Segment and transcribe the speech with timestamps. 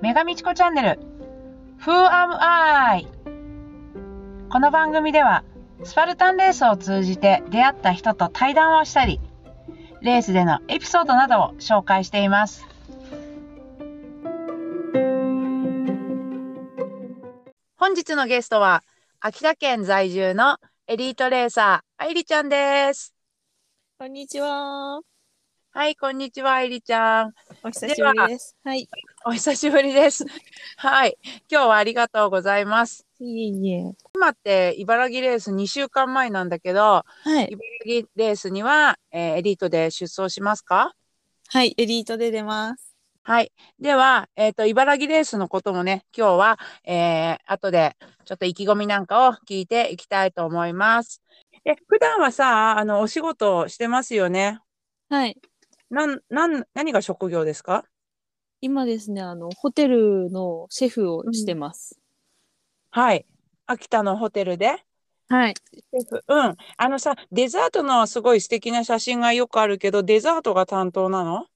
[0.00, 0.98] メガミチコチャンネル。
[1.82, 3.06] Who am I?
[4.50, 5.44] この番組では
[5.84, 9.20] スパルタンレースを通じて出会った人と対談をしたり
[10.00, 12.66] レースでのエピソードなどを紹介しています。
[17.76, 18.82] 本日のゲストは
[19.20, 20.58] 秋田県在住の
[20.88, 23.14] エリートレーサー愛梨ちゃんです。
[24.02, 25.00] こんにちは。
[25.70, 28.56] はいこんにちは愛梨ちゃんお久しぶりです。
[28.64, 28.88] はい。
[29.24, 30.26] お久しぶりです
[30.76, 31.16] はい
[31.48, 33.94] 今日はありがとうございますいえいえ。
[34.16, 37.04] 今って茨城レース2週間前なんだけど、は
[37.42, 37.44] い。
[37.44, 40.96] 茨城レースには、えーエリートで出走しますか？
[41.46, 41.72] はい。
[41.78, 42.96] エリートで出ます。
[43.22, 43.52] はい。
[43.78, 51.22] では、えっ、と、茨城レースのこともね、今日は、えー、後でちょっと意気込みなんかを聞いていきたいと思います。
[51.64, 54.58] で、普段はさ、あの、お仕事してますよね？
[55.08, 55.40] はい。
[55.90, 57.84] なん、なん、何が職業ですか？
[58.60, 61.98] 今ですね、あの、ホテルのシェフをしてます。
[62.90, 63.26] はい。
[63.66, 64.84] 秋田のホテルで？
[65.28, 65.54] はい。
[65.72, 66.56] シェフうん。
[66.76, 71.46] あのさ、デザートのすごい素敵な写真がよくあるけど、デザートが担当なの？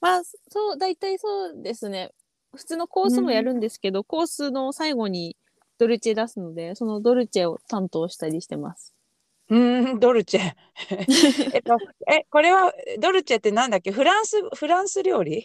[0.00, 2.12] まあ、そう、大体そうですね。
[2.56, 5.36] 普通のコースもやるんですけど、コースの最後に
[5.76, 8.94] ドルチェ出すので、そのドルチェを担当したりしてます。
[9.50, 10.40] うーん、ドルチェ。
[11.54, 11.76] えっと、
[12.12, 13.90] え、これは、ドルチェってなんだっけ？
[13.90, 15.38] フランス、フランス料理？
[15.38, 15.44] い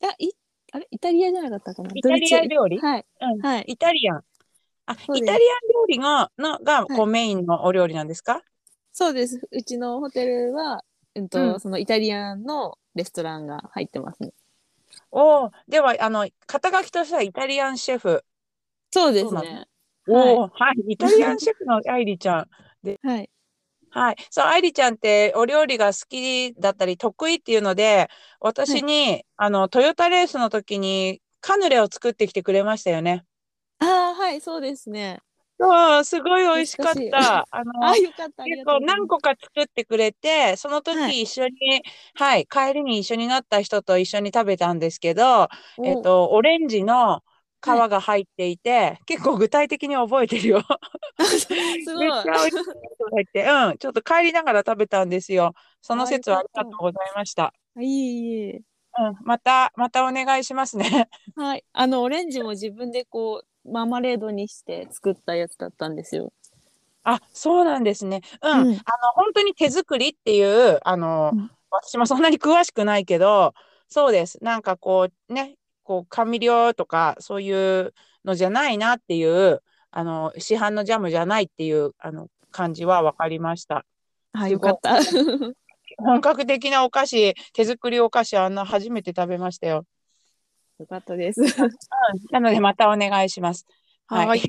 [0.00, 0.32] や、い、
[0.72, 0.88] あれ？
[0.90, 1.90] イタリアじゃなかったかな？
[1.94, 2.78] イタリア料理？
[2.78, 3.06] はい。
[3.20, 3.40] うん。
[3.40, 3.64] はい。
[3.66, 4.24] イタリアン。
[4.86, 5.38] あ、イタリアン
[5.74, 8.42] 料理が、の、が、こう、はいメインのお料理なんですか？
[8.92, 9.40] そうです。
[9.50, 10.82] うちのホテルは、
[11.14, 14.30] うんと、うんそのイタリアンのレストランが入ってますね。
[15.10, 18.24] おお、では、あの、肩書きとしてはイタリアンシェフ。
[18.90, 19.66] そうですね。
[20.08, 20.92] おお、はい。
[20.92, 22.48] イタリアンシェフの愛梨ちゃん。
[23.02, 23.30] はい。
[23.90, 24.16] はい。
[24.30, 28.08] そう、愛梨ちゃんってお料理が好きだったり得意っていうので、
[28.40, 33.24] 私に、あの、トヨタレースの時にカヌレを作ってきてくれましたよね。
[33.80, 35.20] ああ、はい、そうですね。
[35.60, 37.46] そう、すごい美味しかった。
[37.50, 38.44] あの、ああ、よかった。
[38.44, 38.80] 結構。
[38.80, 41.82] 何個か作ってくれて、そのは時一緒に、
[42.14, 45.48] はい、帰りに一緒になった人と一緒に食べたんですけど、
[45.82, 47.24] えっと、オレンジの
[47.60, 50.62] 皮が入っていて、結構具体的に覚えてるよ。
[51.18, 51.46] お す
[51.94, 52.08] ごい。
[52.08, 55.54] うん、ちょっと帰りながら食べたんですよ。
[55.82, 57.52] その説はありがとうございました。
[57.76, 58.62] あいえいえ。
[58.98, 61.08] うん、また、またお願いしますね。
[61.36, 61.64] はい。
[61.72, 66.32] あの、オレンジも自分でこう、マーマレードにして作ったやつだったんですよ。
[67.04, 68.22] あ、そうなんですね。
[68.42, 68.78] うん、あの、うん
[69.14, 73.52] 本当に手作りっていう、あの、うん私もそんなに詳しくないけど、
[73.88, 74.38] そうです。
[74.42, 75.57] なんかこうね、
[75.88, 83.86] こう甘料とかそういうのじゃないなっていう、あの、市販のジャムじゃないっていう、あの、感じは分かりました。
[84.34, 84.98] あ、よかった。
[85.96, 89.86] 本格的なお菓子、手作りお菓子、あんな初めて食べましたよ。
[90.78, 91.40] よかったです。
[92.30, 93.66] なので、またお願いします。
[94.08, 94.26] はい。
[94.28, 94.40] はい。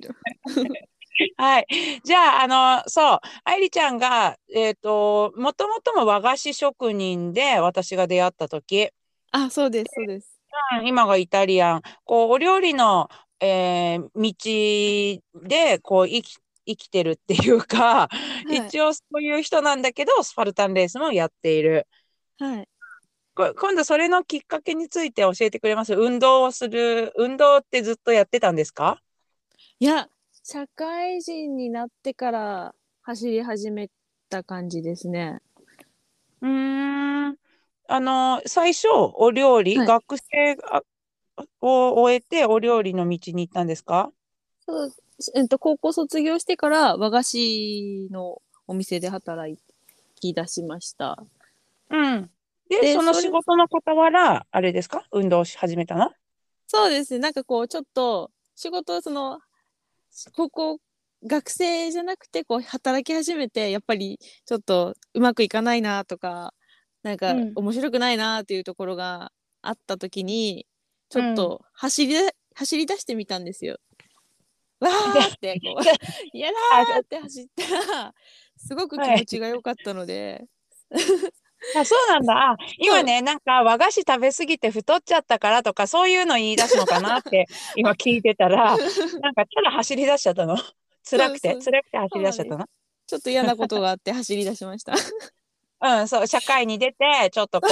[1.38, 1.68] はい。
[2.04, 2.48] じゃあ、あ
[2.82, 8.92] の、そう、愛梨ちゃんが、えっと、もともとも和菓子職人で私が出会った時、
[9.32, 10.29] あ、そうです、そうです。
[10.80, 18.10] うん今がイタリアン、こう、お料理の、えー道で、こう、生き、生きてるっていうか、
[18.50, 21.88] い一応そういう人なんだけど、スパルタンレースもやっている。
[22.40, 22.68] はい。
[23.36, 25.94] こ今度それのきっかけについて教えてくれます？
[25.94, 29.02] 運動をする、運動ってずっとやってたんですか？
[29.80, 30.10] いや、
[30.44, 33.90] 社会人になってから走り始め
[34.30, 35.40] た感じですね。
[36.42, 37.38] うーん。
[37.92, 40.84] あの、最初、お料理、はい学生が
[41.62, 44.12] を終えてお料理の道に行ったんですか？
[44.68, 44.92] そう、
[45.36, 49.58] えっと、高校卒業してから和菓子のお店で働
[50.20, 51.18] き出しました。
[51.90, 52.30] うん。
[52.70, 55.08] で、でその仕事の傍ら、あれですか？
[55.12, 56.12] 運動し始めたの？
[56.68, 57.20] そうですね。
[57.20, 59.40] なんかこう、ちょっと仕事、その、
[60.36, 60.78] 高校、
[61.26, 66.54] 学生じゃなくて、こう、働き始めて、やっぱりちょっとうまくいかないなとか、
[67.04, 69.32] なんかうん面白くないなっていうところが
[69.62, 70.66] あった時に、
[71.10, 73.78] ちょっと走りだ、走り出してみたんですよ。
[74.80, 75.84] わーって、こう、
[76.34, 78.14] 嫌だーって走ったら、
[78.58, 80.46] すごく気持ちが良かったので、
[81.76, 82.52] あ、そうなんだ。
[82.52, 90.58] あ今ね、なんか和菓子食べ過ぎて太っちゃったからとか、そういうの言い出すのかなって 今聞いてたら、なんかただ走り出しちゃったの。
[91.10, 92.66] 辛くて、辛くて走り出しちゃったの。
[93.08, 94.94] ちょっと嫌なことがあって走り出しました。
[95.82, 97.70] うん、そう、社会に出て、ちょっとこう、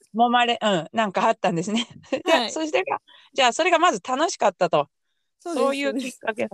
[0.16, 1.86] 揉まれ、うん、なんかあったんですね。
[2.24, 3.00] で、はいそしてが、
[3.32, 4.88] じゃあ、それがまず楽しかったと。
[5.40, 6.48] そそういうきっかけ。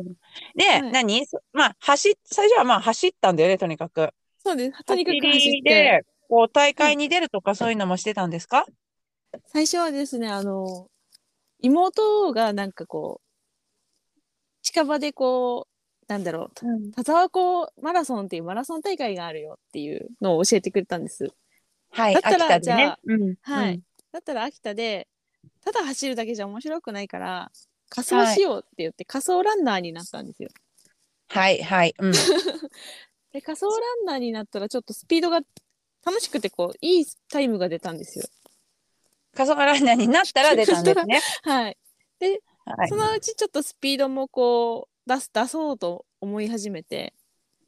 [0.55, 1.27] で、はい何？
[1.27, 4.11] そまあ、走っ、最初はまあ走ったんだよね、とにかく。
[4.39, 4.85] そうです。
[4.85, 5.63] とにかく走って。
[5.63, 8.67] で、こう、大会に出るとかそういうのもしてたんですか？
[9.47, 10.89] 最初はですね、あの、
[11.61, 14.21] 妹がなんかこう、
[14.63, 15.72] 近場でこう、
[16.09, 16.93] なんだろう、うん。
[16.93, 21.33] 田沢湖マラソンっていうマラソン大会があるよっていうのを教えてくれたんです。
[21.91, 22.99] はい、だったら秋田でねじゃあ。
[23.05, 23.35] うん。
[23.43, 23.83] はいうん
[24.13, 25.09] だったら秋田で、
[25.65, 27.51] ただ走るだけじゃ面白くないから、
[27.89, 30.51] 仮装しようって言って、仮装ランナーになったんですよ。
[31.29, 31.95] はい、はい。
[31.99, 32.13] うん。
[33.33, 35.41] で、仮装ランナーになったらちょっとスピードが
[36.05, 38.27] 楽しくてこう、いいタイムが出たんですよ。
[39.35, 41.21] 仮想ランナーになったら出たんですね。
[41.43, 41.79] はい。
[42.67, 42.97] はいそ。
[42.97, 47.15] のうちちょっとスピードもこう、出す、出そうと思い始めて、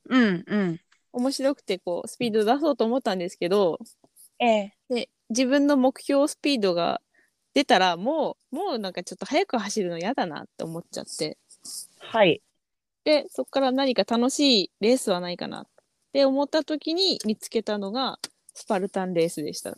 [0.08, 0.81] うん、うん。
[1.12, 3.78] 面白くてこう、スピード出そうと思ったんですけど、
[4.38, 4.72] ええ。
[4.88, 7.00] で、自分の目標スピードが
[7.54, 11.38] 出たら、もう、もうなんかちょっと速く走るの嫌だなって思っちゃって、
[11.98, 12.42] はい。
[13.04, 15.66] で、そこから何か楽しいレースはないかなっ
[16.12, 18.19] て思った時に見つけたのが、
[18.54, 19.76] スパルタンレースでした。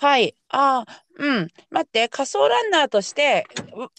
[0.00, 0.34] はい。
[0.48, 1.48] ああ、うん。
[1.70, 3.46] 待って、仮想ランナーとして、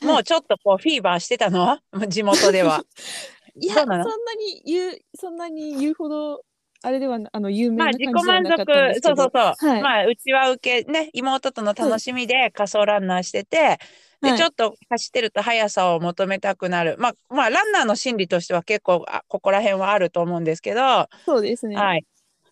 [0.01, 1.77] うもうちょっとこう、フィーバーしてたの？
[2.09, 2.81] 地元では。
[3.61, 4.03] いや、そなの？
[4.05, 6.41] そうなに言う、そんなに言うほど、
[6.81, 9.15] あれではな、あの、有名まあ、な自己感じでは満なかったんで足、すけど。
[9.17, 9.69] そうそうそう。
[9.69, 13.77] はいまあ、うちは受け、ね、妹との楽しみで仮想ランナーしてて、
[14.21, 16.95] で、はいちょっと走ってると速さを求めたくなる。
[16.97, 21.75] まあ、まあ、ランナーの心理としては結構、あここら辺はあると思うんですけど、はそうですね。
[21.75, 22.05] い。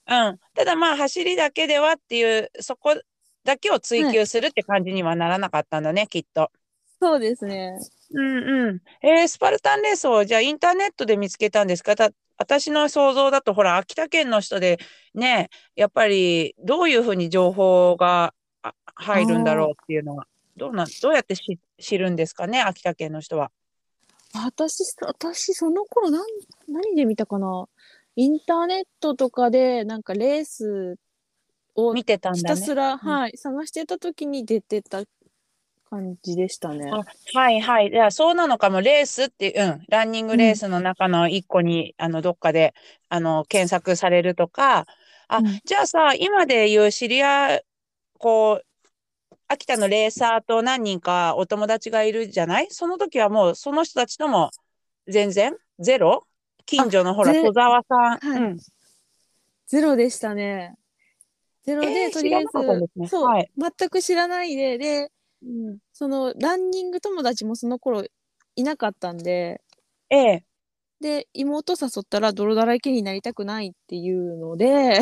[0.08, 0.38] うん。
[0.56, 2.96] ただまあ、走りだけではっていう、そこ
[3.50, 6.52] だけを追求するって感じにはならなかったんだね、きっと。
[7.02, 7.80] そうですね。
[8.14, 8.38] うん
[8.70, 8.82] うん。
[9.02, 11.96] えースパルタンレースをじゃあインターネットで見つけたんですか？
[11.96, 14.80] た私の想像だとほら秋田県の人で
[15.14, 22.62] ねやっぱりどういうふうに情報があ入るんだろうっていうのはどうなんどうやってし知るんですかね？
[22.62, 23.52] 秋田県の人は。
[24.34, 26.26] 私、私、その頃、なん、
[26.68, 27.66] 何で見たかな？
[28.16, 30.98] インターネットとかで、なんかレース
[31.76, 32.60] を見てたんひだね。
[32.60, 35.04] たすら、うんはい、探してた時に出てた
[35.90, 36.92] 感じでしたね。
[36.92, 37.90] あはいはい。
[37.90, 38.82] じゃあそうなのかも。
[38.82, 42.74] レースって、うん、ランニングレースの中の一個に、あの、どっかで、
[43.10, 44.86] あの、検索されるとか、
[45.28, 47.64] あ、うんじゃあさ、今で言う知り合い、
[48.18, 48.66] こう、
[49.48, 52.68] 秋田のレーサーと何人かお友達がいるじゃない？
[52.70, 54.52] その時はもう、その人たちとも
[55.08, 55.56] 全然？
[55.80, 56.28] ゼロ？
[56.68, 58.00] 近所のほら、ぜ戸沢さん。
[58.20, 58.58] はいうん。
[59.66, 60.76] ゼロでしたね。
[61.70, 62.58] ゼロで、えーとりあえず、
[62.96, 65.12] ねそう、はい全く知らないで、で、
[65.44, 68.04] うんそのランニング友達もその頃
[68.56, 69.62] いなかったんで、
[70.10, 70.44] ええ。
[71.00, 75.00] で、妹誘ったら泥だらけになりたくないっていうので、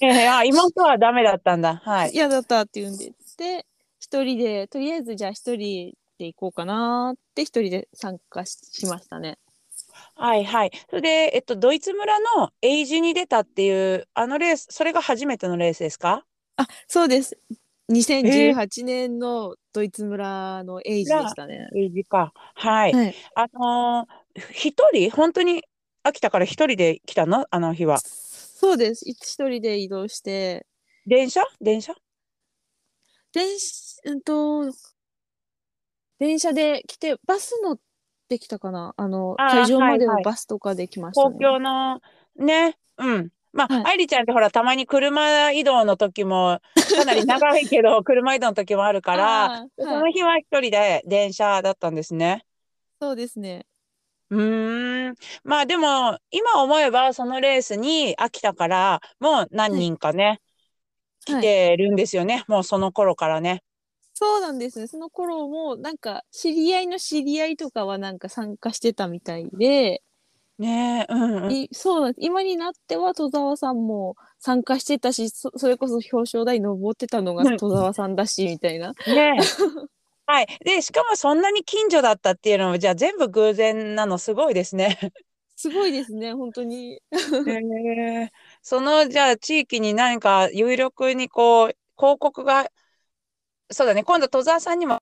[0.00, 1.76] ええ、あ、妹はダメだったんだ。
[1.76, 2.12] はい。
[2.14, 3.66] 嫌だったって言うんで、で、
[4.00, 9.38] 一人で、とりあえずじゃあ一人で行こうかなって一人で参加ししましたね。
[10.14, 10.70] はいはい。
[10.88, 16.24] それで、えっと、ドイツ村のエイジに出たっていう、あのレース、それが初めてのレースですか？
[16.56, 17.38] あ、そうです。
[17.90, 21.68] 2018年のドイツ村のエイジでしたね。
[21.74, 22.32] エイジか。
[22.54, 22.92] はい。
[22.92, 23.14] はい。
[23.34, 25.64] あのー一人、本当に
[26.04, 27.46] 秋田から一人で来たの？
[27.50, 27.98] あの日は。
[27.98, 29.04] そうです。
[29.08, 30.66] 一人で移動して、
[31.06, 31.42] 電車？
[31.60, 31.94] 電車？
[33.32, 33.66] 電車、
[34.04, 34.72] うんと、
[36.18, 37.82] 電車で来て、バス乗って
[38.38, 38.94] きたかな？
[38.96, 41.38] あの、会場まではいはいはバスとかで来ました公ね。
[41.38, 42.00] 共の、
[42.36, 42.78] ね。
[42.98, 43.30] うん。
[43.52, 46.60] まあ、はい愛梨ちゃんってほら、たまに車移動の時も、
[46.96, 52.44] かなり長いけど、車移動の時もあるから、はいの日は一人で電車だったんですね。
[53.00, 53.66] そうですね。
[54.30, 55.14] うーん。
[55.42, 60.40] まあでも、今思えば、そのレースに秋田からもう何人かね、はい
[61.26, 62.44] 来てるんですよね。
[62.48, 63.62] もうその頃からね。
[64.22, 64.86] そうなんですね。
[64.86, 70.02] その頃も、なんか、知り合いの知り合いとかはなんか参加してたみたいで、
[70.58, 71.52] ねえ、うんうん。
[71.52, 72.26] いそうなんです。
[72.26, 78.92] 今になっては戸沢さんも参加してたし、そそれこそ表彰台登ってたのがうん戸沢さんだし、みたいな。
[79.06, 79.40] ねえ。
[80.26, 80.46] はい。
[80.64, 84.98] で、しかもそんなに近所だったっていうのも、じゃあ全部偶然なのすごいですね。
[85.56, 87.02] すごいですね、本当に。
[87.46, 87.52] へ
[88.24, 88.30] え
[88.62, 92.70] その、じゃあ地域に何か有力にこう、広告が、
[93.70, 94.98] そうだね、今度戸沢さんにも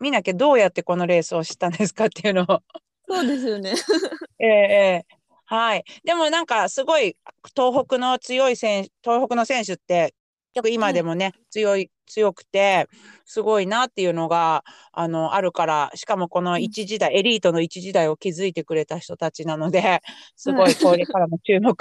[0.00, 2.62] 見なきゃどうやってこのレースをしたんですかっていうのを。
[3.08, 3.74] そうですよね。
[4.38, 5.06] ええええ
[5.44, 5.84] はい。
[6.04, 7.16] でもなんかすごい
[7.56, 10.14] 東北の強い選手、東北の選手って
[10.54, 12.88] 結構今でもね、強い、強くて、
[13.24, 20.00] すごいなっていうのが、あの、あるから、しかもこのうん一時代、エリートの一時代を築いてくれた人たちなので、
[20.36, 21.76] すごいこれからも注目。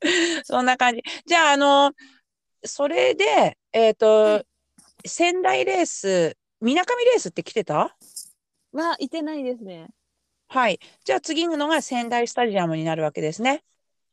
[0.44, 1.02] そんな感じ。
[1.26, 1.92] じゃあ、あの、
[2.64, 4.42] それで、えっと、
[5.06, 7.96] 仙台レース、みなかみレースって来てた？
[8.72, 9.88] は、いてないですね。
[10.48, 10.80] はい。
[11.04, 13.62] じゃあ次のが仙台スタジアムになるわけですね。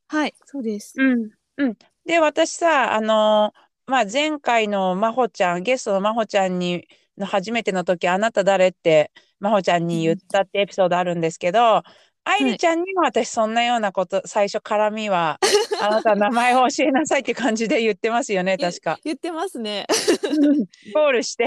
[0.07, 0.93] はい、そうです。
[0.97, 1.29] うん。
[1.57, 1.77] うん。
[2.05, 3.53] で、私さ、あの
[3.85, 11.83] まあ、前回のまほちゃん、ゲストのまほちゃんに、の初めての時、あなた誰って、まほちゃんに言ったってエピソードあるんですけど、
[12.27, 15.39] 愛理ちゃんにも私そんなようなこと、 最初絡みは、
[15.81, 18.99] あなた名前を教えなさいって感じで言ってますよね、確か。
[19.03, 19.85] 言ってますね。
[20.93, 21.45] ゴールして、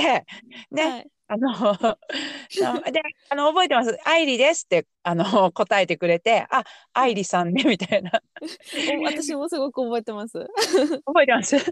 [0.70, 1.06] ね、はい。
[1.32, 1.52] あの、
[2.90, 3.96] で、あの、覚えてます？
[4.04, 8.20] 愛理ですって、あの、答えてくれて、あ、愛理さんね、みたいな。
[8.98, 10.44] お私もすごく覚えてます。
[11.06, 11.54] 覚えてます？
[11.56, 11.66] はい。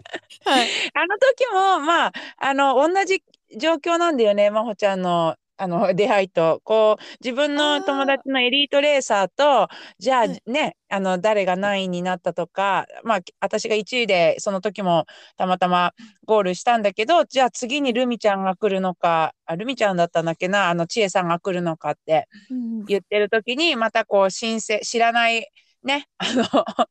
[0.93, 3.21] あの時も、まあ、あの、同じ
[3.57, 6.61] 状況なんだよね、真帆ちゃんの、あの、出会いと。
[6.63, 9.67] こう、自分の友達のエリートレーサーと、
[9.99, 15.93] じゃあはいね、あの、誰が何位になったとか、まあ、私が1位で、その時もたまたま
[16.25, 25.45] ゴールしたんだけど、じゃあ次にルミちゃんが来るのか、あ、ルミちゃんだったんだっけな、あの、千恵さんが来るのかってうん言ってる時に、またこう、新生、知らない、
[25.83, 26.43] ね、あの、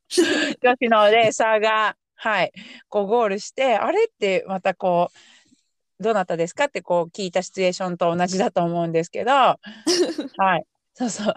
[0.63, 2.53] 女子のレーサーが、はい、
[2.89, 5.19] こうゴールして、あれってまたこう、
[6.00, 9.31] どなたですかってこう聞いたシチュエーションと同じだと思うんですけど、
[10.37, 10.64] はい。
[10.95, 11.35] そうそう。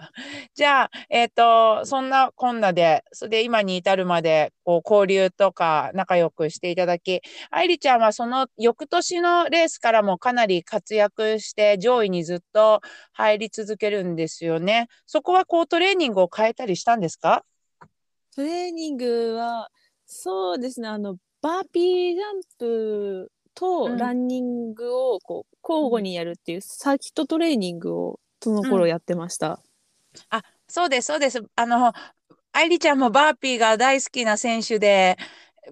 [0.54, 12.80] じゃあ、えっ、と、そんなこんなで、それで今に至るまで、こう、交流とか仲良くしていただき、愛理ちゃんはその翌年のレースからもかなり活躍して、上位にずっと
[13.12, 14.88] 入り続けるんですよね。
[15.06, 17.44] そこはこう、トレーニングを変えたりしたんですか？
[18.34, 19.70] トレーニングは、
[20.06, 29.60] そうですね、あの、バーピージャンプとうんランニングをこう交互にやるっていうサーキットトレーニングをその頃やってました。
[30.30, 31.42] あ、そうです、そうです。
[31.54, 31.92] あの、
[32.52, 35.16] 愛理ちゃんもバーピーが大好きな選手で、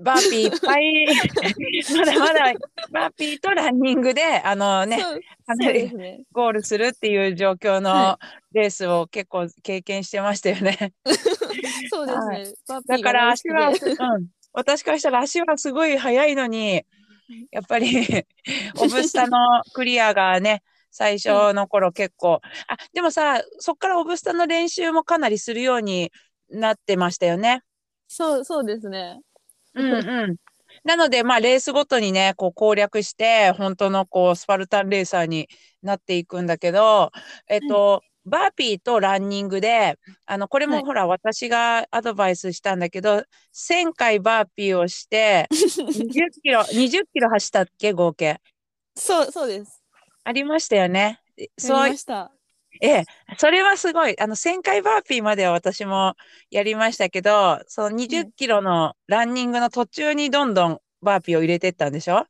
[0.01, 1.07] バーピーいっぱい、
[1.97, 2.53] まだまだ
[2.91, 5.03] バーピーとランニングで、あのね、
[5.47, 5.91] かなり。
[6.33, 8.21] ゴールするっていう状況のは
[8.53, 10.93] レースを結構経験してましたよね。
[11.91, 12.19] そうです
[12.69, 12.85] はね。
[12.87, 13.71] だから足は。
[13.71, 16.85] うん、私からしたら足はすごい速いのに、
[17.51, 17.87] やっぱり
[18.77, 19.37] オブスタの
[19.73, 26.13] クリアがね、最初の頃結構、あ、でもさ、そっからオブスタの練習もかなりするように
[26.51, 27.63] なってましたよね。
[28.09, 29.21] そう、そうですね。
[29.75, 30.37] うんうん。
[30.85, 35.49] なので、まあ、レースごとにね、こう攻略して、本当のこうスパルタンレーサーに
[35.83, 37.11] なっていくんだけど、
[37.49, 48.41] えっと、バーピーとランニングで、あの、これはいもほら、私がアドバイスしたんだけど、1000回バーピーをして、 20キロ、20キロ走ったっけ、合計。
[48.97, 49.83] そう、そうです。
[50.25, 51.21] ありましたよね。
[51.37, 52.31] やそうりました。
[52.83, 53.05] ええ、
[53.37, 54.19] それはすごい。
[54.21, 56.15] あの、1000回バーピーまでは私も
[56.51, 62.27] やりましたけど、その20キロのランニングの途中にどんどんバーピーを入れてったんでしょ？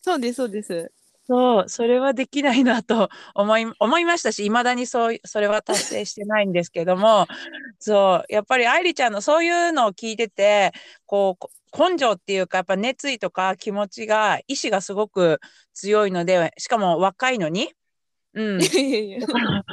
[0.00, 0.92] そうです、そうです。
[1.24, 7.26] そう、それはできないなと 思い、思いましたし、未だにそう、それは達成してないんですけども、
[7.78, 10.72] そう、やっぱり愛理ちゃんのそういうのを聞いてて、
[11.06, 15.40] こう、こ根性っていうか、やっぱ熱意とか気持ちが、意志がすごく
[15.74, 17.72] 強いので、しかも若いのに、
[18.34, 18.60] うん。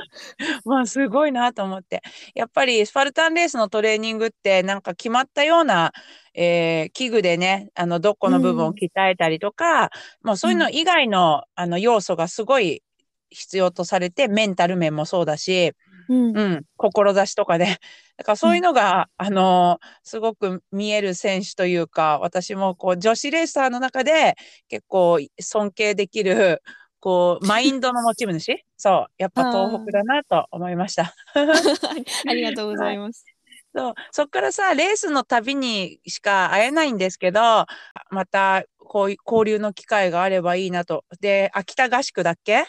[0.66, 2.02] まあすごいなと思って。
[2.36, 5.94] やっぱりスパルタンレースのトレーニングってなんか決まったような、
[6.34, 9.90] えー器具でね、あのどこの部分をうん鍛えたりとか、
[10.24, 12.84] もうそういうの以外の,、あの要素がすごい
[13.30, 15.74] 必要とされて、メンタル面もそうだし、
[16.10, 17.78] うんうん、志とかで。
[18.18, 24.36] だからそういうのが、あのすごく見える選手というか、私もこう女子レーサーの中で
[24.68, 26.62] 結構尊敬できる、
[27.00, 28.64] こう、マインドの持ち主？
[28.78, 31.14] そう、やっぱ東北だなと思いました。
[31.34, 33.26] あ りがとうございます。
[33.76, 37.66] そう、そっからさ、レースのたびにしか会えないんですけど、
[38.10, 41.06] また、こう交流の機会があればいいなと。
[41.22, 42.68] で、秋田合宿だっけ、はい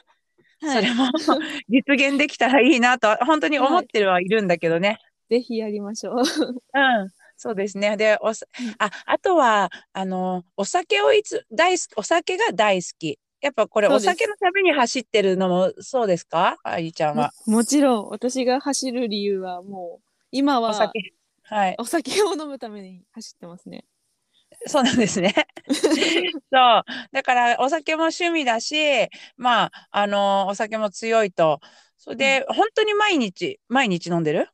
[0.62, 1.10] それも
[1.70, 4.98] 実現できたらいいなと、本当に思ってるはいるんだけどね。
[5.30, 6.16] ぜひやりましょう。
[6.16, 6.24] うん。
[7.36, 7.96] そうですね。
[7.96, 8.34] で、おあ、
[9.06, 13.18] あとは、あの、お酒をいつ、大好き、お酒が大好き。
[13.40, 16.58] やっぱこれ、お酒のために走ってるのもそうですか？
[16.62, 17.32] 愛理ちゃんは。
[17.46, 21.14] ももちろん私が走る理由はもう今はお酒。
[21.42, 21.74] はい。
[21.78, 23.84] お酒を飲むために走ってますね。
[24.66, 25.34] そうなんですね。
[25.68, 26.84] そう。
[27.12, 31.60] だから、お酒も趣味だし、まあ、あのお酒も強いと。
[31.96, 34.48] それで、本当に毎日、毎日飲んでる？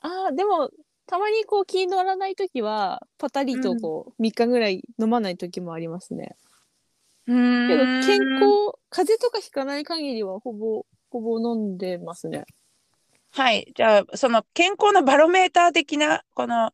[0.00, 0.70] ああでも
[1.06, 6.36] たまにこう気乗らない時はパタリとこう3日ぐらい飲まない時もありますね。
[7.66, 12.44] けどん健康風邪とかひかない限りはほぼほぼ飲んでますね。
[13.32, 13.70] はい。
[13.76, 16.72] じゃあ、その健康のバロメーター的な、この、あ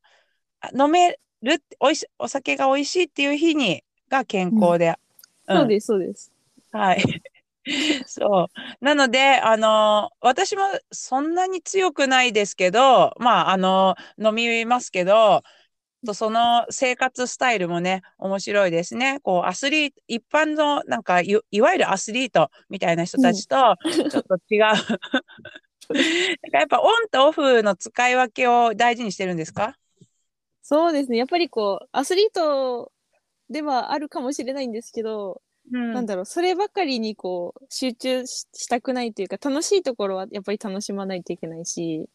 [0.78, 4.96] 飲めるおいし、お酒が美味しいっていう日に、が健康で。
[5.48, 6.32] そうですそうです。
[6.70, 7.02] はい。
[8.06, 8.48] そ
[8.80, 8.84] う。
[8.84, 15.42] なので、あの、私もそんなに強くないですけど、まあ、あの、飲みますけど、
[16.04, 19.20] とその生活スタイルもね、面白いですね。
[19.22, 23.76] こう、アスリート、一般の、なんかい、いわゆるアスリートみたいな人たちと、
[24.08, 24.60] ちょっと違う。
[25.92, 29.76] だからやっぱオンとオフの使い分けを大事にしてるんですか？
[30.62, 31.18] そうですね。
[31.18, 32.92] やっぱりこう、アスリート
[33.50, 35.42] ではあるかもしれないんですけど、
[35.72, 42.06] うんなんだろう、そればかりにこう、集中ししたくないというか、楽しいところはやっぱり楽しまないといけないし、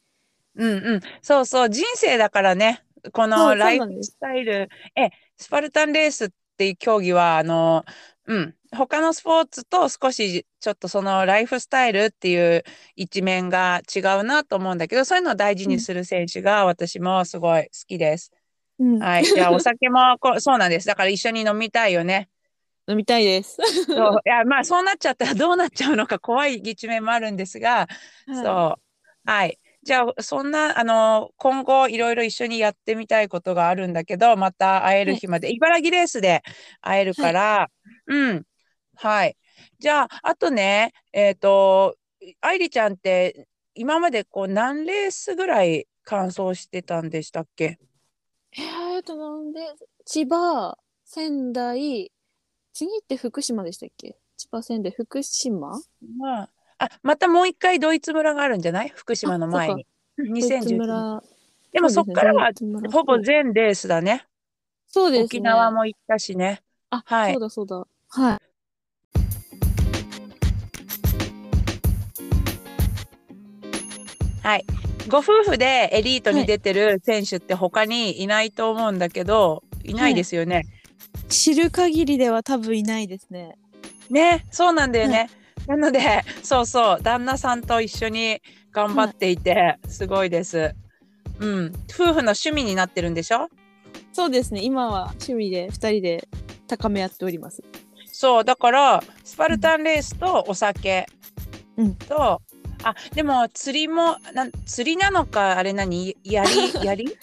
[0.55, 1.01] うんうん。
[1.21, 1.69] そうそう。
[1.69, 2.83] 人生だからね。
[3.11, 4.69] このライフスタイル。
[4.95, 7.85] え、スパルタンレースっていう競技は、あの、
[8.25, 8.55] うん。
[8.75, 12.63] 他のスポーツと少しちょっとそのライフスタイルっていう
[12.97, 18.31] 一面が違うなと思うんだけど、そういうのを大事にする選手が私もすごい好きです。
[18.79, 19.23] うんはい。
[19.25, 20.87] じゃあお酒もこそうなんです。
[20.87, 22.29] だから一緒に飲みたいよね。
[22.89, 23.57] 飲みたいです。
[23.85, 24.21] そう。
[24.25, 27.87] いや、まあそうなっちゃったらどうなっちゃうのか怖い一面もあるんですが、
[28.27, 29.29] はいそう。
[29.29, 29.59] はい。
[29.87, 36.43] じゃあ、そんな、あの、今後いろいろ一緒にやってみたいことがあるんだけど、また会える日まで、茨城レースで
[36.81, 37.69] 会えるから、
[38.05, 38.43] うん。
[38.95, 39.37] はい。
[39.79, 41.95] じゃあ、あとね、えっと、
[42.41, 47.79] 愛梨ちゃんって、今までこう何レースぐらい完走してたんでしたっけ？
[48.57, 49.61] えーと、なんで、
[50.03, 52.11] 千葉、仙台、
[52.73, 54.17] 次って福島でしたっけ？
[54.35, 55.79] 千葉、仙台、福島？
[56.17, 58.91] まあ、あ、またもう一回ドイツ村があるんじゃない？
[58.95, 59.85] 福島の前に。
[60.17, 60.77] ドイツ2019年。
[60.77, 61.23] 村
[61.73, 62.51] でもそっからは
[62.91, 64.25] ほぼ全レースだね。
[64.87, 65.25] そうですね。
[65.25, 66.61] 沖縄も行ったしね。
[66.89, 67.87] あ、はいそうだそうだ。
[68.09, 68.37] はい。
[74.43, 74.65] はい。
[75.09, 80.65] ご夫婦でエリートに出てる選手って他にいないと思うんだけど、いないですよね。
[81.27, 83.57] 知る限りでは多分いないですね。
[84.09, 85.29] ね、そうなんだよね。
[85.67, 90.73] なので、そうそう、旦那さんと一緒に頑張っていて、すごいです。
[91.39, 91.73] うん。
[91.91, 93.49] 夫婦の趣味になってるんでしょ？
[94.13, 94.61] そうですね。
[94.63, 96.27] 今は趣味で二人で
[96.67, 97.61] 高め合っております。
[98.11, 101.05] そう、だから、スパルタンレースとお酒
[101.75, 102.41] うんと、
[102.83, 106.15] あ、でも釣りも、なん釣りなのか、あれ何？
[106.23, 106.49] やり、
[106.83, 107.15] やり？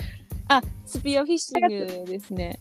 [0.49, 1.61] あ、スピアフィッシン
[2.05, 2.61] グですね。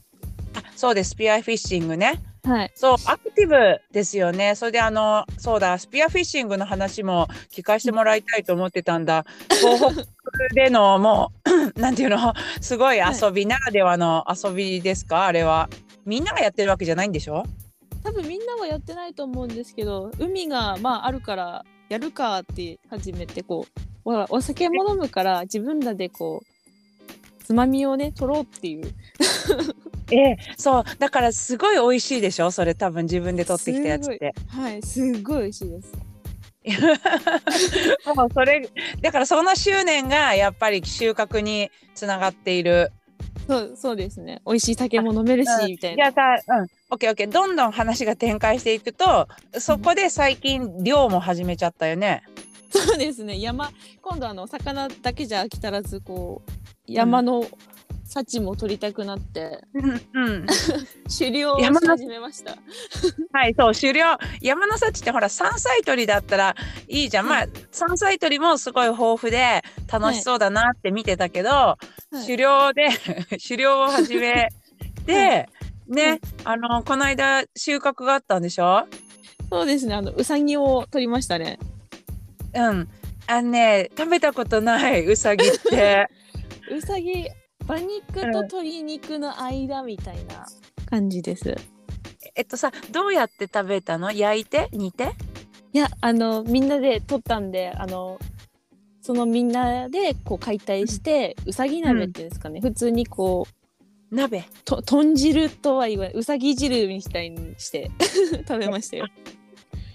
[0.56, 2.22] あそうです、スピアフィッシングね。
[2.46, 2.72] はい。
[2.76, 4.56] そう、アクティブですよね。
[4.56, 9.26] それであの、そうだ、スピアフィッシングの話も聞かせてもらいたいと思ってたんだ。
[9.50, 10.06] 東北
[10.54, 11.32] でのも
[11.76, 15.26] う、 なんていうの、すごい遊びならではの遊びですか？
[15.28, 15.70] あれは。
[16.06, 17.44] みんながやってるわけじゃないんでしょ？
[18.04, 28.94] 多分みんなはやってないと思うんですけど、海がまああるからやるかって始めてこう、ほらお酒も飲むから自分らでこうつまみをね取ろうっていう。
[30.12, 30.84] ええ、そう。
[31.00, 32.52] だからすごい美味しいでしょ？
[32.52, 34.34] それ多分自分で取ってきたやつって。
[34.48, 35.94] はい、すごい美味しいです。
[38.16, 38.70] もうそれ、
[39.02, 42.92] だからその執念がやっぱり収穫につながっている。
[43.48, 44.42] そうそうですね。
[44.46, 46.12] 美味しい酒も飲めるし、うんみたいな。
[46.12, 47.32] じゃあさ、うん、オッケーオッケー。
[47.32, 49.28] どんどん話が展開していくと、
[49.60, 52.24] そこで最近漁も始めちゃったよね。
[52.70, 53.40] そうですね。
[53.40, 56.52] 山今度あの魚だけじゃ飽き足らずこう
[56.88, 57.46] 山の
[58.06, 60.46] 幸も取りたくなって、うん、うん。
[61.18, 62.58] 狩猟をし山の始めました。
[63.32, 64.18] はい、そう、狩猟。
[64.42, 66.56] 山の幸ってほら、山菜採りだったら
[66.88, 67.28] いいじゃん。
[67.28, 71.78] まあ、山菜採りもすごい豊富で楽しそうだなって見てたけど、
[72.14, 72.90] い狩猟で、
[73.48, 74.50] 狩猟を始め
[75.06, 75.48] て、
[75.88, 78.88] うんね、あの、この間収穫があったんでしょ？
[79.50, 79.94] そうですね。
[79.96, 81.60] あのうさぎを取りましたね。
[82.54, 82.90] うん。
[83.28, 86.08] あのね、食べたことない、うさぎって。
[86.72, 87.28] うさぎ
[87.68, 90.46] 馬肉と鶏肉の間みたいな
[90.86, 91.56] 感じです。
[92.36, 94.12] えっとさ、どうやって食べたの？
[94.12, 94.70] 焼いて？
[94.72, 95.12] 煮て？
[95.72, 98.20] いやあのみんなで取ったんであの
[99.02, 103.48] そのみんなでこう解体して、うさぎ鍋っていうんですかね、普通にこ
[104.12, 104.46] う鍋？
[104.66, 107.92] と豚汁とは言わないうさぎ汁みたいにして
[108.48, 109.08] 食べましたよ。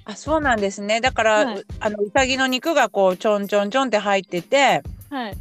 [0.05, 1.01] あ、そうなんですね。
[1.01, 5.37] だから、はいうあの、うさぎの肉がこう、ちょんちょんちょんって入ってて、はい。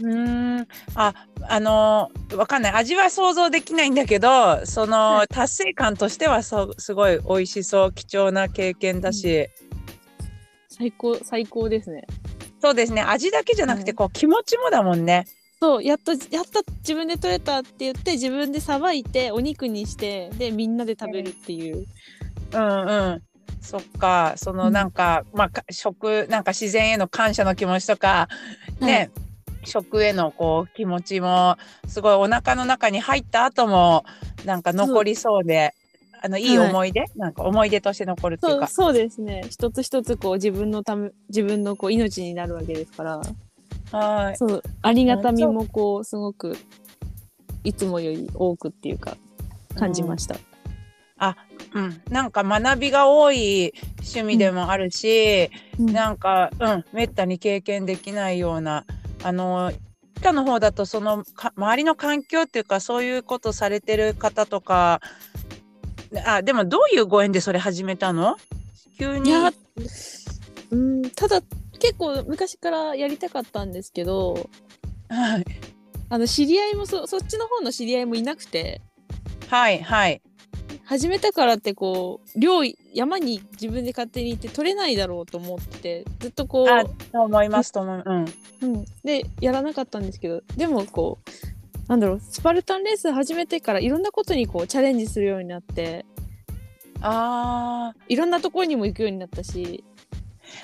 [0.00, 0.68] うーん。
[0.94, 1.14] あ
[1.48, 2.72] あのわかんない。
[2.72, 5.28] 味は想像できないんだけどその、はい。
[5.28, 9.48] 達成感としてはそうすごい美味しそう貴重な経験だし、
[10.68, 12.04] 最高最高ですね。
[12.60, 13.02] そうですね。
[13.02, 13.94] 味だけじゃなくて、はい。
[13.94, 15.26] こう気持ちもだもんね。
[15.60, 21.86] そうやっとやった自分で取れたって言って自分でさばいてお肉にしてでみんなで食べるっていう。
[22.52, 23.22] うんうん。
[23.60, 24.34] そっか。
[24.36, 24.72] そのうん。
[24.72, 28.28] なんか、まあか食なんか自然への感謝の気持ちとか
[28.80, 29.10] ね、
[29.64, 34.04] 食へのこう気持ちもすごいお腹の中に入った後も
[34.44, 35.74] なんか残りそうで
[36.22, 38.68] あのいい思い出、なんか思い出として残るっていうか。
[38.68, 39.44] そうですね。
[39.50, 43.20] 一つ一つこう自分のため自分のこう命になるわけですから。
[43.90, 44.36] はい。
[44.36, 46.56] そうありがたみもこうすごく
[47.64, 49.16] いつもより多くっていうか
[49.74, 50.36] 感じました。
[51.74, 55.92] うん、なんか学びが多い趣味でもあるし、うん。
[55.92, 58.84] なんか、うん、めったに経験できないような、
[59.22, 59.72] あの、
[60.16, 65.00] 北の方だとそのか周りの環境っていうかそういうことされてる方とか
[66.24, 68.36] あでもどういうご縁でそれ始めたの？
[68.98, 69.30] 急に。
[69.30, 69.52] いや
[70.70, 71.40] うんただ
[71.80, 74.48] 結構昔からやりたかったんですけど
[75.08, 75.44] はい。
[76.08, 78.80] あの知り合いもそそっちの方の知り合いもいなくて。
[79.48, 80.22] はいはい
[80.84, 82.62] 始めたからってこう漁
[82.94, 88.24] 山に自分で勝手に行って取れないだろうと思ってずっとこあう、と思いますと思う、うん、
[88.62, 96.06] うん、でやらなかったんですけどでもこうなんだろうスパルタンレース始めてからいろんなことにこうチャレンジするようになって
[97.00, 99.92] あいろんなところにも行くようになったしー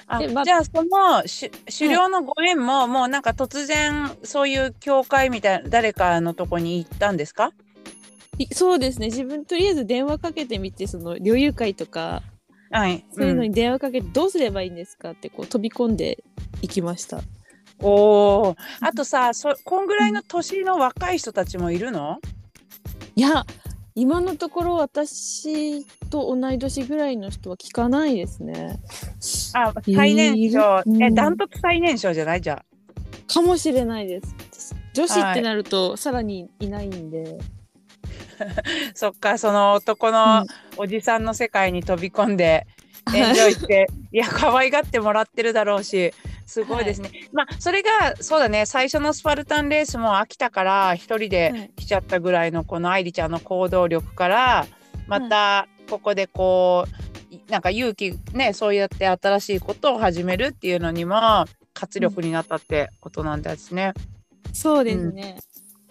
[0.06, 7.48] あ、でまじゃあそのし狩猟のご縁も、もうなんか突然そういう教会みたいな誰かのとこに行ったんですか？
[7.48, 7.52] い
[8.52, 12.22] そうですね自分とりあえず電話かけてみてその猟友会とか
[12.70, 16.22] はい、そういうのんに電話かけてどうすればいいんですかってこう飛び込んで
[16.60, 17.22] いきました。
[17.80, 18.56] おお。
[18.80, 22.18] あとさ、そこんぐらいの年の若い人たちもいるの？
[23.16, 23.46] いや
[23.94, 28.78] 今のところ私と同い年ぐらいの人は聞かないですね。
[29.54, 30.82] あ、最年い少。
[31.00, 32.42] え、ダントツ最年少じゃない？
[32.42, 32.62] じゃ
[33.28, 34.20] かもしれないで
[34.52, 34.76] す。
[34.92, 37.38] 女子ってなるとさらにいないんで。
[38.40, 38.62] あ。
[38.94, 40.46] そっか、その男の
[40.76, 42.66] おじさんの世界に飛び込んで。
[43.14, 46.12] エンジョイして、いや可愛がってもらってるだろうし
[46.46, 54.66] すごいですね、まあそれがそうだね最初のスパルタンレースも飽きたから一人はいで来ちゃったぐらいのこの愛梨ちゃんの行動力から
[55.06, 56.86] またここでこ
[57.30, 63.92] ういなんか勇気ねそうやって新しいことを始めるっていうのにも活力になったってことなんですね。
[64.52, 65.38] そうですね。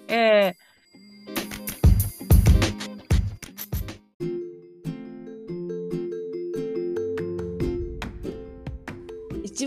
[0.07, 0.66] ええ一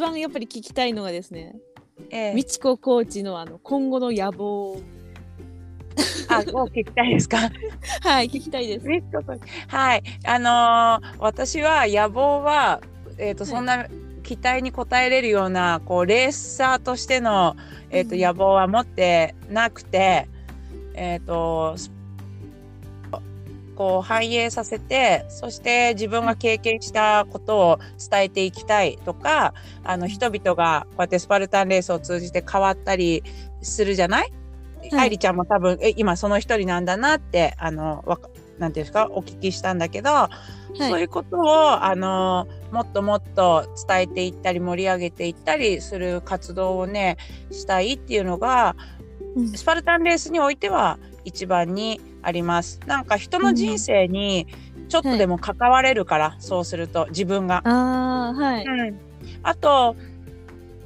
[0.00, 1.56] 番やっぱり聞きたいのがですね、
[2.10, 4.80] ええ美智子コーチのあの今後の野望。
[6.28, 7.50] あ、もう聞きたいですか？
[8.02, 8.86] はい聞きたいです。
[9.68, 12.80] はい、あのー私は野望は、
[13.18, 13.86] えっ、と、はいそんな
[14.22, 17.56] 期待に応えれるような、こうレーサーとしての、
[17.90, 20.28] えっ、と、うん野望は持ってなくて。
[20.94, 21.76] えっ、と。
[21.76, 21.90] ス
[23.80, 27.78] こう反映させてそして自分が経験したことを
[28.10, 33.24] 伝えていきたいとかあの人々がこうやってスパルタンレースを通じて変わったり
[33.62, 34.32] するじゃない、
[34.82, 34.90] はい。
[34.92, 39.08] 愛梨ちゃんも多分え今その一人なんだなってあのわかなんていうんですか？
[39.12, 40.30] お聞きしたんだけど、は
[40.74, 40.76] い。
[40.76, 47.16] そういうことをあのもっともっと伝えていったり盛り上げていったりする活動をね
[47.50, 48.76] したいっていうのが
[49.36, 49.48] うん。
[49.48, 52.80] スパルタンレースにおいては一番にあります。
[52.86, 54.46] なんか人の人生に
[54.88, 57.62] ちょっとでも関われるから、そうすると自分が。
[57.64, 58.64] ああはい。
[58.64, 59.00] うん、
[59.42, 59.96] あと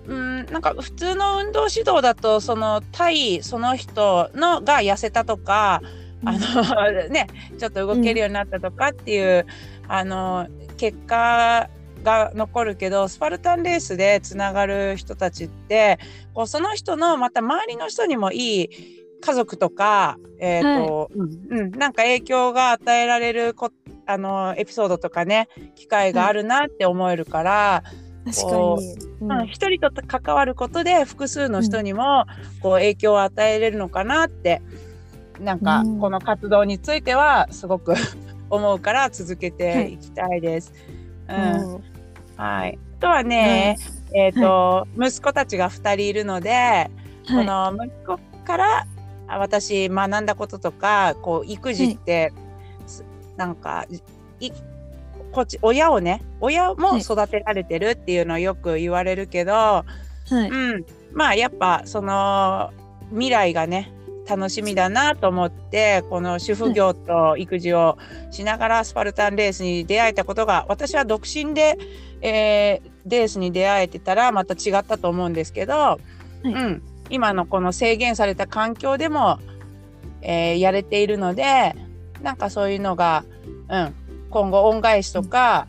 [0.07, 5.81] うんなんか普通の運動指導だとその対その人のが痩せたとか、
[6.25, 7.27] あの ね
[7.59, 9.47] ちょっと動けるようになったとかっていう、
[9.89, 11.69] あの結果
[12.03, 15.99] が残るけどスパルタンレースでつながる人たちって
[16.35, 18.71] こうその人のまた周りの人にもいい
[19.25, 23.71] 家族とか、えーとうんうん、なんか影響が与えられるこ
[24.05, 27.83] あのエピソードとかね機会があるなって思えるから、
[28.27, 28.93] 確かこに。
[28.93, 32.27] ううんん一人と関わることで複数の人にも
[32.61, 34.61] こう影響を与えれるのかなって
[35.41, 35.99] なんかうん。
[36.01, 37.95] この活動についてはすごく
[38.51, 40.75] 思うから続けていきたいです。
[41.29, 41.75] うん。
[41.75, 41.85] うん。
[42.37, 43.79] はい、あとはね、
[44.13, 46.91] えっ、と、息子たちが2人いるので、
[47.27, 47.47] こはい。
[47.47, 48.87] の息子からあ
[49.29, 52.33] 私学んだこととかこう育児って、
[52.87, 53.05] す
[53.37, 53.87] なんか
[54.41, 54.53] い
[55.33, 57.01] こっち親をね親もはい。
[57.01, 59.85] 育てられてるっていうのをよく言われるけど、は
[60.31, 60.49] い。
[60.49, 62.73] うん、まあやっぱその
[63.11, 63.93] 未来がね
[64.29, 67.99] 楽しみだなと思ってこの主婦業と育児を
[68.31, 71.79] しながらスパルタンレースに出会えたことが私は独身で、
[72.21, 76.01] えーレースに出会えてたらまた違ったと思うんですけど、
[76.45, 76.49] い。
[76.49, 76.83] うん、
[77.15, 79.39] 今のこの制限された環境でも、
[80.21, 81.75] えーやれているので
[82.23, 83.25] なんかそういうのが、
[83.69, 83.95] うん、
[84.31, 85.69] 今後恩返しとか、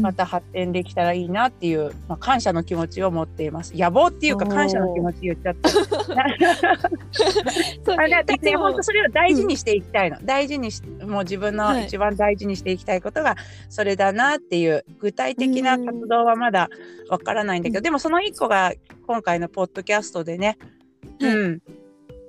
[0.00, 3.76] また発展できたらいいなっていう、まあ、感謝の気持ちを持っています。
[3.76, 5.68] 野望っていうか感謝の気持ち言っちゃった。
[8.38, 11.84] で本当それを大事にしていきたいの、大事にしもう自分のはい。
[11.84, 13.36] 一番大事にしていきたいことが
[13.68, 16.70] それだなっていう具体的な活動はまだ
[17.08, 17.82] わからないんだけど、うん。
[17.82, 18.72] でもその一個が
[19.06, 20.81] 今回のポッドキャストでね、はい
[21.28, 21.62] うん。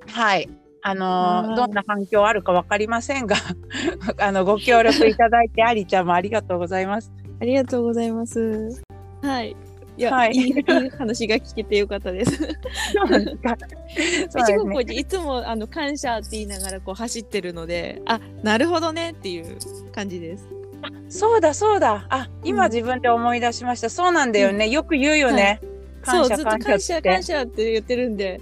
[0.07, 0.49] はい。
[0.85, 3.37] あのどんな反響あるかわかりませんが
[4.19, 7.11] あのご協力いただいてありちゃんもありがとうございます。
[7.39, 8.83] ありがとうございます。
[9.21, 9.55] はい。
[9.95, 10.31] いや、はい。
[10.31, 12.35] い、いいい話が聞けてよかったです。
[12.35, 12.45] そ
[13.05, 13.55] うですか。
[14.29, 14.99] そういちですね。
[14.99, 19.57] いつもあの感謝って言いながらこう走ってるので、あ、なるほどねっていう
[19.91, 20.49] 感じです。
[21.09, 22.07] そうだそうだ。
[22.09, 22.71] あ今うん。
[22.71, 25.61] 自分で思い出しました、そうなんだよね、よく言うよね、
[26.03, 27.71] そう、ずっと感謝感謝って。
[27.71, 28.41] 言ってるんで、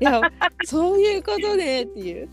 [0.00, 0.20] いや、
[0.64, 2.28] そういうことねっていう。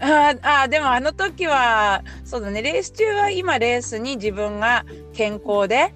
[0.00, 2.60] あーあーでもあの時はそうだね。
[2.60, 5.94] レース中は今レースに自分が健康で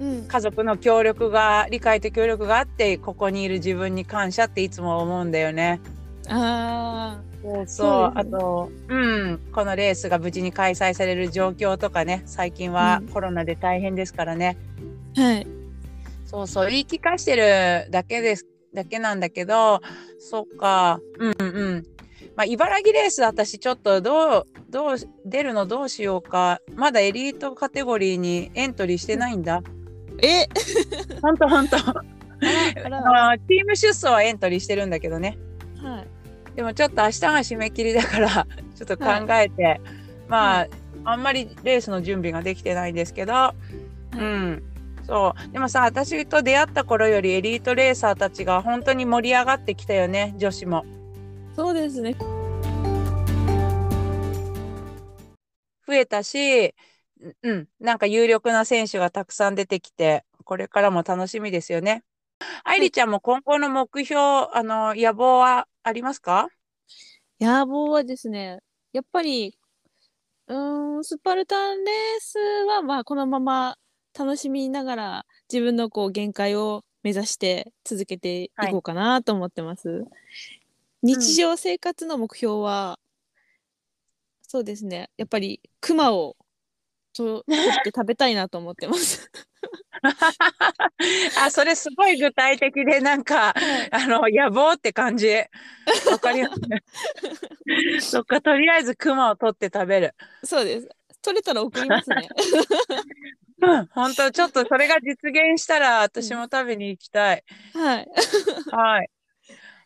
[0.00, 0.22] うん。
[0.26, 5.80] 家族の協力が理解と協力があってここにいる自分に感謝っていつも思うんだよね。
[6.28, 8.12] あそうそう。
[8.14, 9.38] あとうん。
[9.52, 12.22] このレースが無事に開催される状況とかね。
[12.24, 13.08] 最近はうん。
[13.08, 14.56] コロナで大変ですからね、
[15.18, 15.46] あ、はい。
[16.32, 19.80] そうそう言い聞かしてるだけですだけなんだけど
[20.18, 21.00] そっか。
[21.18, 21.86] うんうん。
[22.36, 26.60] まあ茨城レース私ちょっとどうどう出るのどうしようか。
[26.74, 29.62] まだエリートカテゴリーにエントリーしてないんだ。
[30.22, 30.46] え、
[31.20, 35.36] ほんとほんとあチーム出走はエントリーしてるんだけどね。
[35.82, 36.56] はい。
[36.56, 39.80] でもちょっと明日が締め切りだから ちょっと考えて、
[40.28, 40.68] まあ、
[41.04, 43.54] あんまりレースの準備ができてないんですけど、
[44.12, 44.62] うん
[45.12, 45.52] そう。
[45.52, 50.86] でもさ私と出会った頃よりエリートレーサーたちが本当に盛り上がってきたよね女子も。
[51.54, 52.16] そうですね。
[55.86, 56.74] 増えたし
[57.42, 62.04] うんなんか有力な選手がたくさん出てきてこれからも楽しみですよね。
[62.64, 66.48] 愛梨ちゃんも今後の目標あの野望はありますか？
[67.38, 68.60] 野望はですね、
[68.94, 69.58] やっぱり、
[70.48, 73.76] うーん、スパルタンレースは、まあ、このまま
[74.18, 80.04] 楽しみながら、自分のこう限界を目指して続けていこうかなと思ってます。
[81.02, 82.98] 日常生活の目標は、
[84.42, 86.36] そうですね、やっぱり、クマを
[87.14, 89.30] と取って食べたいなと思ってます。
[91.40, 93.54] あ、それすごい具体的で、なんか、
[93.90, 95.28] あの、野望って感じ。
[96.10, 96.60] わかります。
[98.10, 100.14] そっか、とりあえずクマを取って食べる。
[100.44, 100.88] そうです。
[101.22, 102.28] 取れたら送りますね。
[103.62, 107.44] うん、本当ちょっとそれが実現したら、私も食べに行きたい。
[107.72, 108.08] はい。
[108.70, 109.10] はい。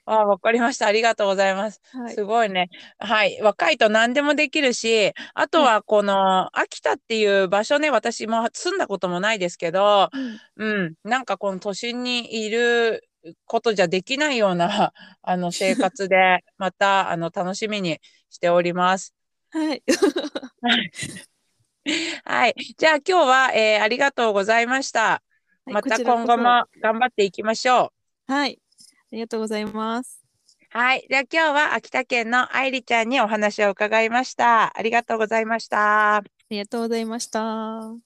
[0.07, 0.87] あ、わかりました。
[0.87, 1.81] ありがとうございます。
[1.92, 2.70] はいすごいね。
[2.99, 3.38] はい。
[3.42, 10.09] 若いと何でもできるし、あとはこの秋田っていう場所ね、私も住んだこともないですけど、
[10.57, 13.03] うんうん、なんかこの都心にいる
[13.46, 17.99] ことじゃできないようなあの生活で、またあの楽しみに
[18.31, 19.12] しております。
[19.51, 19.83] はい。
[22.25, 22.55] はい。
[22.77, 25.23] じゃあ今日は、えーありがとうございました。
[25.67, 27.93] また今後も頑張っていきましょ
[28.29, 28.33] う。
[28.33, 28.61] はい。
[28.79, 30.25] ありがとうございます。
[30.71, 31.07] はい。
[31.09, 34.77] では今日は秋田県の愛梨ちゃんにお話を伺いました。
[34.77, 36.17] ありがとうございました。
[36.17, 38.06] ありがとうございました。